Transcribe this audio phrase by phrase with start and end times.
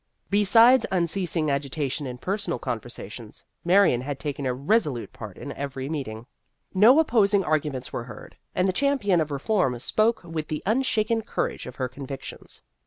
[0.31, 6.25] Besides unceasing agitation in personal conversations, Marion had taken a resolute part in every meeting.
[6.73, 11.21] No opposing arguments were heard, and the champion of reform spoke with the un shaken
[11.21, 12.63] courage of her convictions.